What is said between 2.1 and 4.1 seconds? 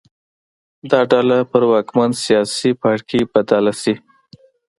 سیاسي پاړکي بدله شي